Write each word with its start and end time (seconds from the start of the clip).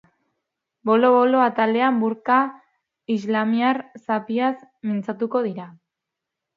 Bolo-bolo 0.89 1.41
atalean 1.49 1.99
burka 2.05 2.39
islamiar-zapiaz 3.19 4.53
mintzatuko 4.93 5.49
dira. 5.51 5.73